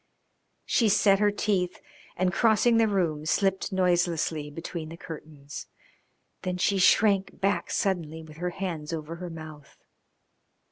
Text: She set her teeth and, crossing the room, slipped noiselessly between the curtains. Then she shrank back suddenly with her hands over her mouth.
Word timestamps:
She 0.65 0.89
set 0.89 1.19
her 1.19 1.29
teeth 1.29 1.79
and, 2.17 2.33
crossing 2.33 2.77
the 2.77 2.87
room, 2.87 3.23
slipped 3.27 3.71
noiselessly 3.71 4.49
between 4.49 4.89
the 4.89 4.97
curtains. 4.97 5.67
Then 6.41 6.57
she 6.57 6.79
shrank 6.79 7.39
back 7.39 7.69
suddenly 7.69 8.23
with 8.23 8.37
her 8.37 8.49
hands 8.49 8.93
over 8.93 9.17
her 9.17 9.29
mouth. 9.29 9.77